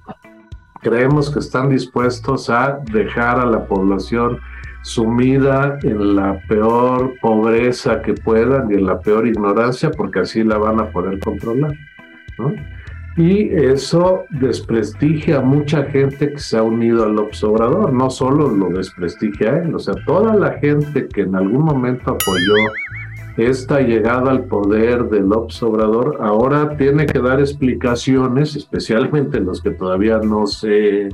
[0.81, 4.41] Creemos que están dispuestos a dejar a la población
[4.83, 10.59] sumida en la peor pobreza que puedan y en la peor ignorancia, porque así la
[10.59, 11.73] van a poder controlar.
[13.17, 18.71] Y eso desprestigia a mucha gente que se ha unido al observador, no solo lo
[18.71, 22.55] desprestigia a él, o sea, toda la gente que en algún momento apoyó
[23.37, 29.71] esta llegada al poder del López Obrador ahora tiene que dar explicaciones, especialmente los que
[29.71, 31.09] todavía no se,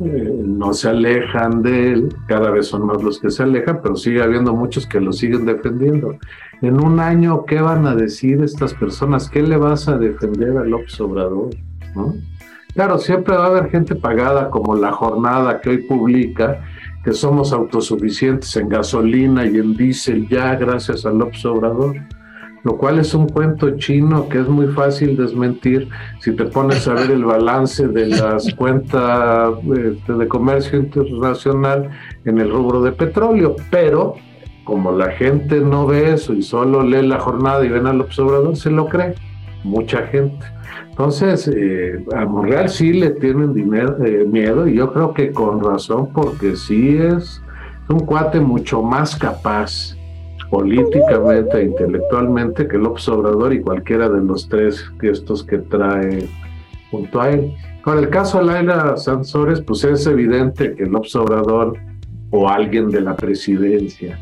[0.00, 3.96] eh, no se alejan de él, cada vez son más los que se alejan, pero
[3.96, 6.16] sigue habiendo muchos que lo siguen defendiendo.
[6.62, 9.28] En un año, ¿qué van a decir estas personas?
[9.28, 11.50] ¿Qué le vas a defender al López Obrador?
[12.74, 16.60] Claro, siempre va a haber gente pagada como la jornada que hoy publica,
[17.02, 21.96] que somos autosuficientes en gasolina y en diésel ya gracias al López Obrador.
[22.64, 25.88] Lo cual es un cuento chino que es muy fácil desmentir.
[26.20, 31.90] Si te pones a ver el balance de las cuentas este, de comercio internacional
[32.24, 34.14] en el rubro de petróleo, pero
[34.64, 38.54] como la gente no ve eso y solo lee la jornada y ven al observador,
[38.56, 39.14] se lo cree,
[39.64, 40.44] mucha gente.
[40.90, 45.62] Entonces, eh, a Monreal sí le tienen dinero, eh, miedo y yo creo que con
[45.62, 47.40] razón, porque sí es
[47.88, 49.97] un cuate mucho más capaz
[50.50, 56.28] políticamente e intelectualmente que el Obrador y cualquiera de los tres estos que trae
[56.90, 57.54] junto a él.
[57.82, 61.78] Con el caso de Laila Sansores, pues es evidente que el Obrador
[62.30, 64.18] o alguien de la presidencia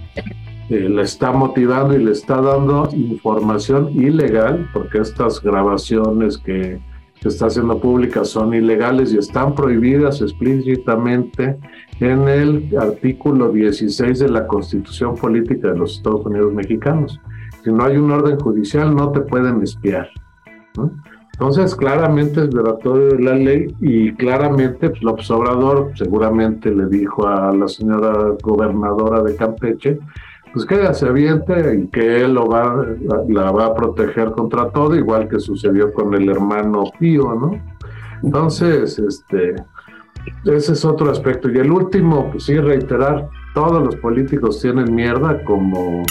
[0.69, 6.81] eh, le está motivando y le está dando información ilegal, porque estas grabaciones que
[7.21, 11.59] se está haciendo públicas son ilegales y están prohibidas explícitamente
[12.01, 17.21] en el artículo 16 de la Constitución Política de los Estados Unidos Mexicanos.
[17.65, 20.09] Si no hay un orden judicial, no te pueden espiar.
[21.33, 27.27] Entonces, claramente es violatorio de la ley y claramente pues, López Obrador seguramente le dijo
[27.27, 29.99] a la señora gobernadora de Campeche,
[30.57, 32.83] pues que se aviente y que él lo va,
[33.29, 37.63] la va a proteger contra todo, igual que sucedió con el hermano Pío, ¿no?
[38.23, 39.57] Entonces, este,
[40.47, 41.51] ese es otro aspecto.
[41.51, 46.03] Y el último, pues sí, reiterar, todos los políticos tienen mierda, como,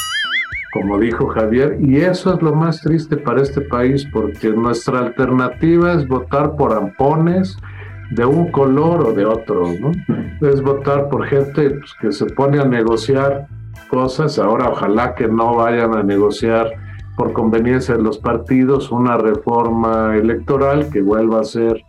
[0.74, 5.94] como dijo Javier, y eso es lo más triste para este país, porque nuestra alternativa
[5.94, 7.58] es votar por ampones
[8.12, 9.92] de un color o de otro, ¿no?
[10.48, 13.48] Es votar por gente pues, que se pone a negociar
[13.86, 14.39] cosas.
[14.39, 16.74] Ahora, ojalá que no vayan a negociar
[17.15, 21.82] por conveniencia de los partidos una reforma electoral que vuelva a ser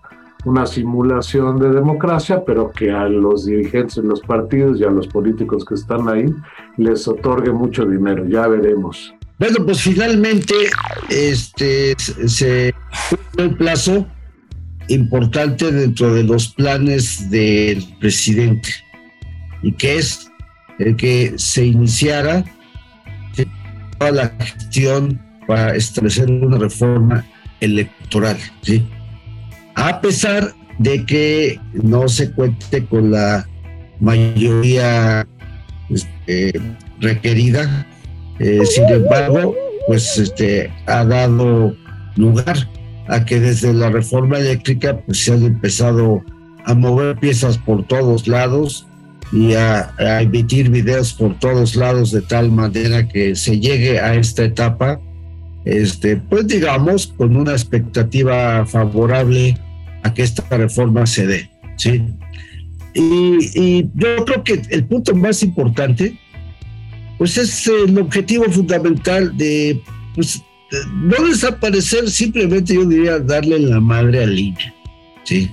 [0.45, 5.09] una simulación de democracia, pero que a los dirigentes de los partidos y a los
[5.09, 6.27] políticos que están ahí
[6.77, 8.25] les otorgue mucho dinero.
[8.29, 9.13] Ya veremos.
[9.39, 10.55] Bueno, pues finalmente
[11.11, 12.73] este, se
[13.11, 14.07] puso un plazo
[14.89, 18.69] importante dentro de los planes del presidente
[19.63, 20.31] y que es
[20.79, 22.45] el que se iniciara
[23.99, 27.25] toda la gestión para establecer una reforma
[27.61, 28.37] electoral.
[29.75, 33.47] a pesar de que no se cuente con la
[34.01, 35.27] mayoría
[35.89, 36.61] este,
[37.01, 37.87] requerida.
[38.39, 39.55] Eh, sin embargo,
[39.87, 41.75] pues este, ha dado
[42.17, 42.69] lugar
[43.09, 46.23] a que desde la reforma eléctrica pues, se han empezado
[46.65, 48.87] a mover piezas por todos lados
[49.33, 54.15] y a, a, emitir videos por todos lados de tal manera que se llegue a
[54.15, 55.01] esta etapa,
[55.65, 59.59] este, pues digamos, con una expectativa favorable
[60.15, 61.51] que esta reforma se dé.
[61.77, 62.03] ¿sí?
[62.95, 66.19] Y, yo creo que el punto más importante,
[67.19, 69.81] pues es el objetivo fundamental de,
[70.15, 70.43] pues,
[70.93, 74.75] no desaparecer, simplemente yo diría darle la madre al INE.
[75.25, 75.51] ¿sí?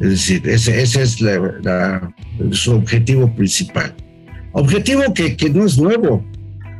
[0.00, 2.12] Es decir, ese es la,
[2.52, 3.94] su objetivo principal.
[4.52, 6.24] Objetivo que, que no es nuevo.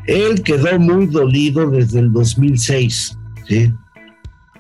[0.07, 3.19] Él quedó muy dolido desde el 2006.
[3.47, 3.73] ¿sí?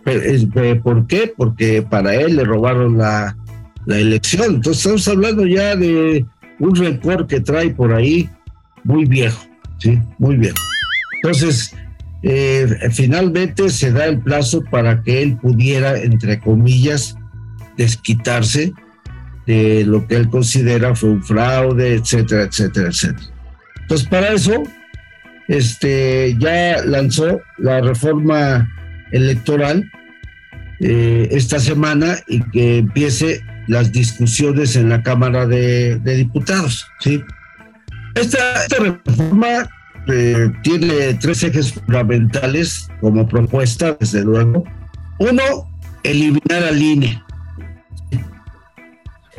[0.07, 1.33] Eh, ¿Por qué?
[1.37, 3.37] Porque para él le robaron la,
[3.87, 4.57] la elección.
[4.57, 6.25] Entonces estamos hablando ya de
[6.59, 8.29] un rencor que trae por ahí
[8.85, 9.45] muy viejo,
[9.79, 9.99] ¿sí?
[10.19, 10.57] Muy viejo.
[11.23, 11.75] Entonces,
[12.23, 17.17] eh, finalmente se da el plazo para que él pudiera, entre comillas,
[17.77, 18.73] desquitarse
[19.46, 23.29] de lo que él considera fue un fraude, etcétera, etcétera, etcétera.
[23.83, 24.62] Entonces, para eso,
[25.48, 28.70] este, ya lanzó la reforma
[29.11, 29.90] electoral
[30.81, 36.87] eh, esta semana y que empiece las discusiones en la Cámara de, Diputados.
[37.00, 37.22] ¿sí?
[38.14, 38.38] Esta,
[38.79, 39.68] reforma
[40.09, 44.64] eh, tiene tres ejes fundamentales como propuesta, desde luego.
[45.18, 45.42] Uno,
[46.03, 47.22] eliminar al INE.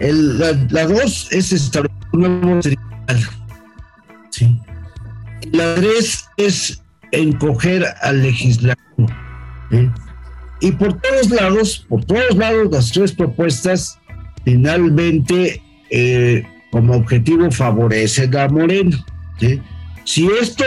[0.02, 3.30] La, dos es establecer un nuevo tribunal.
[4.32, 4.60] ¿sí?
[5.52, 9.08] La tres es encoger al legislativo.
[10.60, 14.00] Y por todos lados, por todos lados, las tres propuestas
[14.44, 18.98] finalmente eh, como objetivo favorecen a Moreno.
[20.04, 20.66] Si esto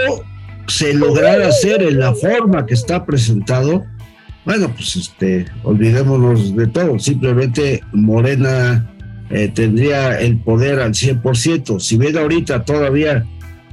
[0.67, 3.85] se lograra hacer en la forma que está presentado,
[4.45, 6.99] bueno, pues este, olvidémonos de todo.
[6.99, 8.94] Simplemente Morena
[9.35, 11.81] eh, tendría el poder al 100%.
[11.81, 13.27] Si bien ahorita todavía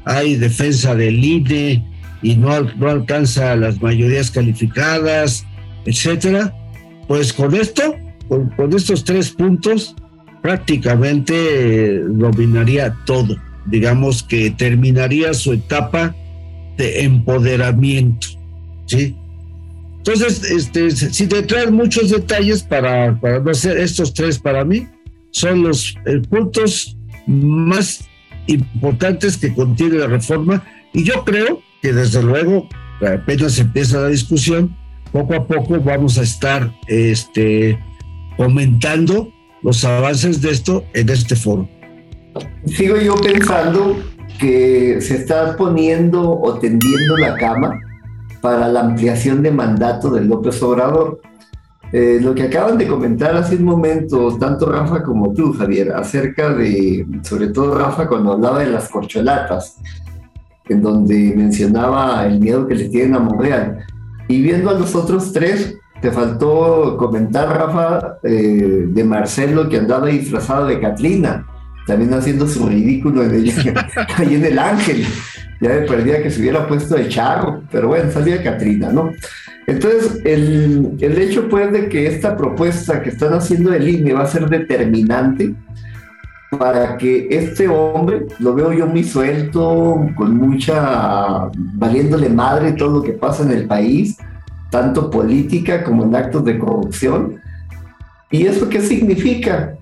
[0.06, 1.86] hay defensa del INE
[2.24, 5.46] y no, no alcanza las mayorías calificadas,
[5.86, 6.52] etcétera,
[7.08, 7.96] pues con esto,
[8.28, 9.96] con, estos tres puntos,
[10.42, 13.38] prácticamente eh, dominaría todo.
[13.68, 16.16] Digamos que terminaría su etapa
[16.76, 18.30] de empoderamiento.
[18.88, 19.16] ¿sí?
[19.98, 24.88] Entonces, este, si te muchos detalles para, para no hacer estos tres para mí,
[25.32, 28.08] son los eh, puntos más
[28.48, 30.64] importantes que contiene la reforma
[30.94, 32.68] y yo creo que desde luego
[33.02, 34.76] apenas empieza la discusión,
[35.12, 37.80] poco a poco vamos a estar este,
[38.38, 39.32] comentando
[39.64, 41.68] los avances de esto en este foro.
[42.66, 43.98] Sigo yo pensando
[44.40, 47.80] que se está poniendo o tendiendo la cama
[48.42, 51.22] para la ampliación de mandato de López Obrador.
[51.94, 56.50] Eh, lo que acaban de comentar hace un momento, tanto Rafa como tú, Javier, acerca
[56.54, 59.78] de, sobre todo Rafa, cuando hablaba de las corcholatas,
[60.70, 63.86] en donde mencionaba el miedo que le tienen a Monreal.
[64.30, 70.08] Y viendo a los otros tres, te faltó comentar, Rafa, eh, de Marcelo que andaba
[70.08, 71.46] disfrazado de Catrina,
[71.86, 73.50] también haciendo su ridículo en el,
[74.18, 75.06] ahí en el ángel.
[75.60, 79.12] Ya me perdía que se hubiera puesto de charro, pero bueno, salía Catrina, ¿no?
[79.68, 84.24] Entonces, el, el hecho pues de que esta propuesta que están haciendo de INE va
[84.24, 85.54] a ser determinante
[86.58, 93.04] para que este hombre, lo veo yo muy suelto, con mucha, valiéndole madre todo lo
[93.04, 94.18] que pasa en el país,
[94.70, 97.40] tanto política como en actos de corrupción.
[98.30, 99.76] ¿Y eso qué significa?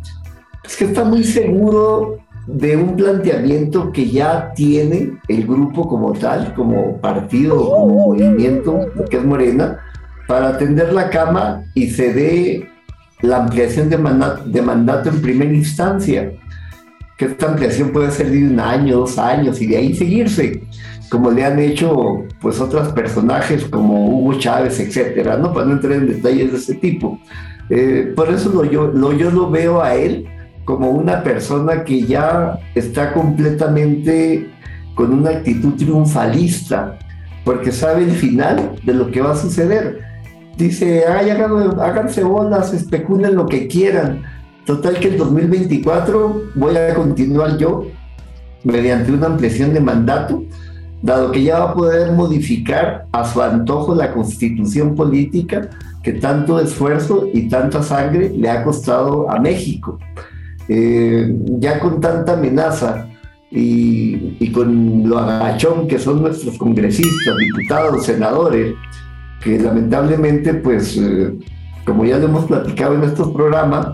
[0.64, 2.20] Es que está muy seguro
[2.52, 9.18] de un planteamiento que ya tiene el grupo como tal, como partido, como movimiento, que
[9.18, 9.80] es Morena,
[10.28, 12.70] para atender la cama y se dé
[13.22, 16.32] la ampliación de mandato, de mandato en primera instancia
[17.18, 20.64] que esta ampliación puede ser de un año, dos años y de ahí seguirse,
[21.10, 25.54] como le han hecho pues otros personajes como Hugo Chávez, etcétera, ¿no?
[25.54, 27.20] Para no entrar en detalles de ese tipo.
[27.70, 30.26] Eh, por eso lo, yo, lo, yo lo veo a él
[30.70, 34.52] como una persona que ya está completamente
[34.94, 37.00] con una actitud triunfalista,
[37.44, 40.02] porque sabe el final de lo que va a suceder.
[40.58, 44.22] Dice, Ay, háganse bolas, especulen lo que quieran,
[44.68, 47.88] Total que en 2024 voy a continuar yo
[48.64, 50.44] mediante una ampliación de mandato,
[51.02, 55.68] dado que ya va a poder modificar a su antojo la constitución política
[56.04, 59.98] que tanto esfuerzo y tanta sangre le ha costado a México.
[60.72, 63.08] Eh, ya con tanta amenaza
[63.50, 68.76] y, con lo agachón que son nuestros congresistas, diputados, senadores,
[69.44, 71.34] que lamentablemente, pues, eh,
[71.86, 73.88] como ya lo hemos platicado en estos programas,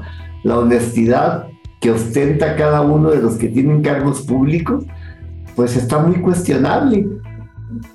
[0.43, 1.47] la honestidad
[1.79, 4.83] que ostenta cada uno de los que tienen cargos públicos,
[5.55, 7.07] pues está muy cuestionable.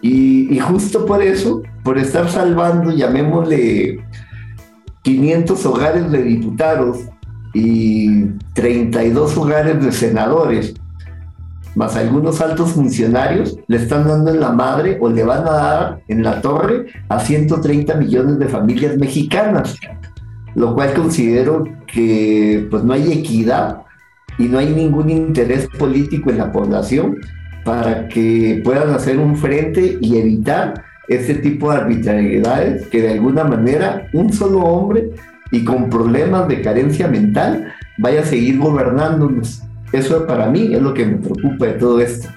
[0.01, 4.03] Y, justo por eso, por estar salvando, llamémosle
[5.03, 6.99] 500 hogares de diputados
[7.53, 8.25] y
[8.55, 10.75] 32 hogares de senadores,
[11.75, 16.01] más algunos altos funcionarios, le están dando en la madre o le van a dar
[16.09, 19.77] en la torre a 130 millones de familias mexicanas
[20.55, 23.83] lo cual considero que pues no hay equidad
[24.39, 27.19] y no hay ningún interés político en la población
[27.65, 33.45] para que puedan hacer un frente y evitar ese tipo de arbitrariedades que de alguna
[33.45, 35.11] manera un solo hombre
[35.51, 39.63] y con problemas de carencia mental vaya a seguir gobernándonos.
[39.93, 42.29] Eso para mí es lo que me preocupa de todo esto.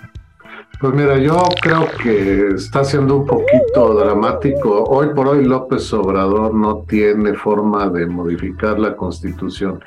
[0.79, 4.83] Pues mira, yo creo que está siendo un poquito dramático.
[4.83, 9.79] Hoy por hoy López Obrador no tiene forma de modificar la constitución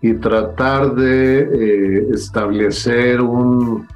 [0.00, 3.88] y tratar de eh, establecer un,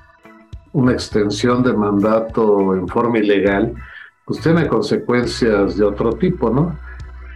[0.73, 3.75] una extensión de mandato en forma ilegal,
[4.25, 6.77] pues tiene consecuencias de otro tipo, ¿no?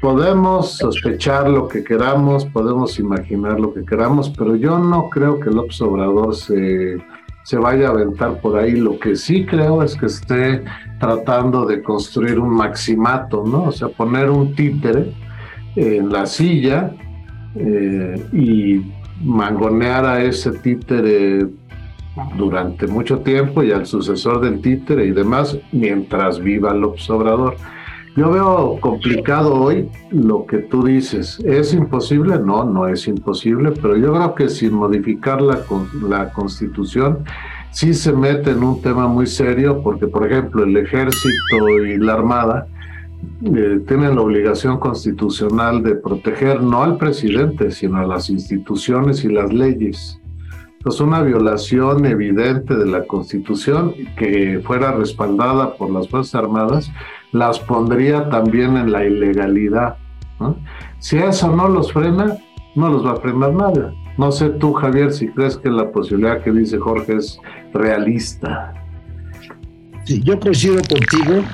[0.04, 5.48] Podemos sospechar lo que queramos, podemos imaginar lo que queramos, pero yo no creo que
[5.48, 6.98] López Obrador se
[7.44, 8.72] se vaya a aventar por ahí.
[8.72, 10.62] Lo que sí creo es que esté
[10.98, 13.64] tratando de construir un maximato, ¿no?
[13.64, 15.10] O sea, poner un títere
[15.74, 16.94] en la silla
[17.54, 18.82] eh, y
[19.22, 21.46] mangonear a ese títere
[22.36, 27.56] durante mucho tiempo y al sucesor del títere y demás mientras viva el observador.
[28.16, 31.40] Yo veo complicado hoy lo que tú dices.
[31.40, 32.38] ¿Es imposible?
[32.38, 35.60] No, no es imposible, pero yo creo que sin modificar la,
[36.08, 37.24] la constitución
[37.72, 42.14] sí se mete en un tema muy serio porque, por ejemplo, el ejército y la
[42.14, 42.68] armada
[43.42, 49.28] eh, tienen la obligación constitucional de proteger no al presidente, sino a las instituciones y
[49.28, 50.20] las leyes.
[50.86, 56.92] Es una violación evidente de la Constitución que fuera respaldada por las Fuerzas Armadas,
[57.34, 59.96] las pondría también en la ilegalidad.
[61.00, 62.38] Si eso no los frena,
[62.74, 63.92] no los va a frenar nada.
[64.16, 67.38] No sé tú, Javier, si crees que la posibilidad que dice Jorge es
[67.74, 68.72] realista.
[70.06, 71.44] Yo coincido contigo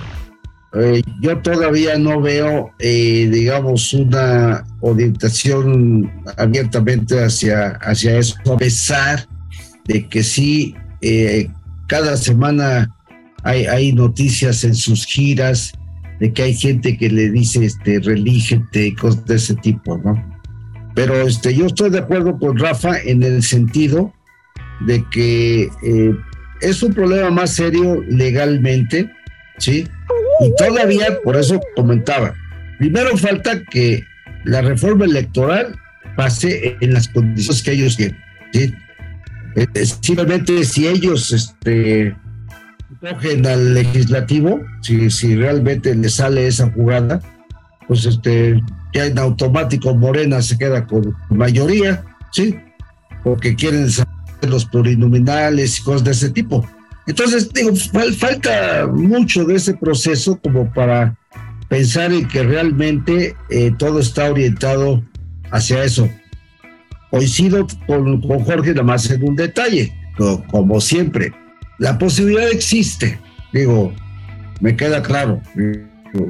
[0.72, 9.26] eh, yo todavía no veo, eh, digamos, una orientación abiertamente hacia, hacia eso, a pesar
[9.86, 11.50] de que sí, eh,
[11.88, 12.88] cada semana
[13.42, 15.72] hay, hay noticias en sus giras
[16.20, 20.40] de que hay gente que le dice, este, relígete y cosas de ese tipo, ¿no?
[20.94, 24.12] Pero este, yo estoy de acuerdo con Rafa en el sentido
[24.80, 25.68] de que
[26.60, 29.10] es un problema más serio legalmente,
[29.58, 29.86] ¿sí?
[30.40, 32.34] Y todavía, por eso comentaba,
[32.78, 34.04] primero falta que
[34.44, 35.78] la reforma electoral
[36.16, 38.18] pase en las condiciones que ellos quieren.
[38.52, 38.74] ¿sí?
[39.56, 42.14] Eh, simplemente si ellos este,
[43.00, 47.20] cogen al legislativo, si, si realmente le sale esa jugada,
[47.88, 52.56] pues este, ya en automático Morena se queda con mayoría, ¿sí?
[53.24, 54.10] Porque quieren saber
[54.48, 56.66] los plurinominales y cosas de ese tipo.
[57.06, 57.72] Entonces, digo,
[58.16, 61.16] falta mucho de ese proceso como para
[61.68, 65.02] pensar en que realmente eh, todo está orientado
[65.50, 66.08] hacia eso.
[67.10, 69.92] Coincido con, con Jorge nada más en un detalle,
[70.50, 71.32] como, siempre.
[71.80, 73.18] La posibilidad existe,
[73.54, 73.90] digo,
[74.60, 75.40] me queda claro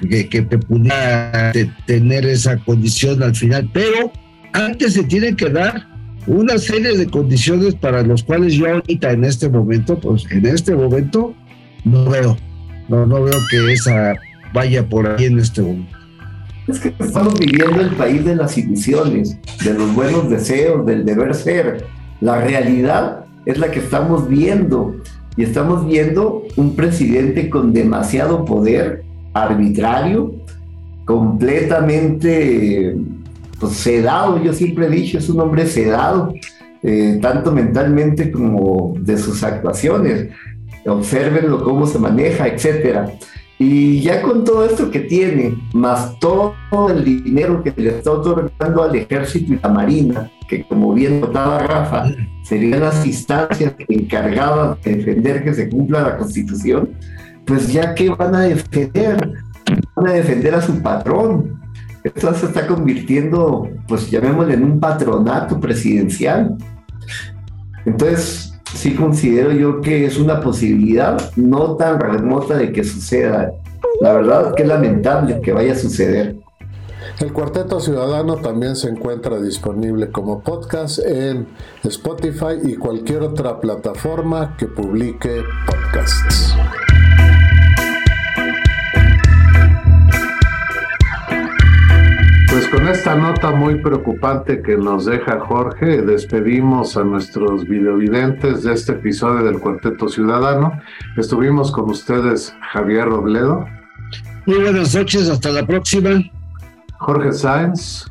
[0.09, 1.51] que, que, pudiera
[1.87, 4.13] tener esa condición al final, pero
[4.53, 5.89] antes se tiene que dar
[6.29, 10.73] una serie de condiciones para los cuales yo ahorita en este momento, pues en este
[10.73, 11.35] momento
[11.85, 12.37] no veo,
[12.89, 14.15] no, no veo que esa
[14.55, 15.99] vaya por ahí en este momento.
[16.69, 21.35] Es que estamos viviendo el país de las ilusiones, de los buenos deseos, del deber
[21.35, 21.87] ser.
[22.21, 24.95] La realidad es la que estamos viendo
[25.37, 30.35] y estamos viendo un presidente con demasiado poder arbitrario,
[31.05, 32.97] completamente
[33.59, 36.33] pues, sedado, yo siempre he dicho, es un hombre sedado,
[36.83, 40.29] eh, tanto mentalmente como de sus actuaciones.
[40.87, 43.13] Observenlo cómo se maneja, etcétera.
[43.63, 46.55] Y ya con todo esto que tiene, más todo
[46.89, 51.59] el dinero que le está otorgando al ejército y la marina, que como bien notaba
[51.59, 52.07] Rafa,
[52.43, 56.89] serían las instancias encargadas de defender que se cumpla la constitución,
[57.45, 59.31] pues ya que van a defender,
[59.95, 61.61] van a defender a su patrón,
[62.03, 66.57] esto se está convirtiendo, pues llamémosle, en un patronato presidencial.
[67.85, 73.53] Entonces, sí considero yo que es una posibilidad no tan remota de que suceda.
[74.01, 76.37] La verdad que es lamentable que vaya a suceder.
[77.19, 81.49] El Cuarteto Ciudadano también se encuentra disponible como podcast en
[81.85, 86.55] Spotify y cualquier otra plataforma que publique podcasts.
[92.71, 98.93] Con esta nota muy preocupante que nos deja Jorge, despedimos a nuestros videovidentes de este
[98.93, 100.81] episodio del Cuarteto Ciudadano.
[101.17, 103.67] Estuvimos con ustedes Javier Robledo.
[104.47, 106.11] Muy buenas noches, hasta la próxima.
[106.99, 108.07] Jorge Sáenz.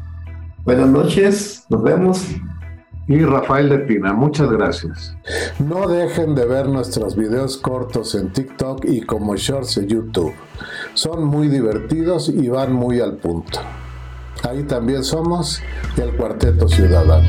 [0.66, 2.28] Buenas noches, nos vemos.
[3.08, 5.16] Y Rafael de Pina, muchas gracias.
[5.60, 10.34] No dejen de ver nuestros videos cortos en TikTok y como shorts en YouTube.
[10.94, 13.60] Son muy divertidos y van muy al punto.
[14.48, 15.62] Ahí también somos
[15.98, 17.28] el Cuarteto Ciudadano.